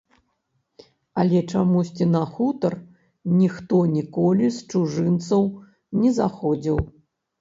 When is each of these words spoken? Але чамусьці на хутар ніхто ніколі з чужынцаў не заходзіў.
Але 1.23 1.41
чамусьці 1.51 2.07
на 2.15 2.21
хутар 2.37 2.73
ніхто 3.41 3.83
ніколі 3.97 4.47
з 4.57 4.65
чужынцаў 4.75 5.43
не 6.03 6.09
заходзіў. 6.21 6.83